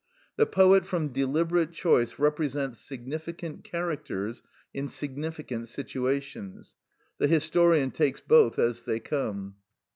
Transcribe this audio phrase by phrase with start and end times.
[0.35, 4.41] The poet from deliberate choice represents significant characters
[4.73, 6.73] in significant situations;
[7.19, 9.57] the historian takes both as they come.